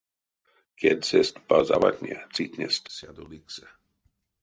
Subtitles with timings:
[0.79, 3.67] Кедьсэст пазаватне цитнесть сядо ликсэ.